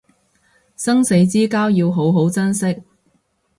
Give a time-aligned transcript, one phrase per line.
[0.75, 2.81] 生死之交要好好珍惜